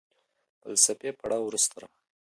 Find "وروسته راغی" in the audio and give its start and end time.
1.47-1.99